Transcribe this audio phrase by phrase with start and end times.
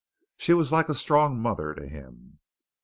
[0.37, 2.39] She was like a strong mother to him.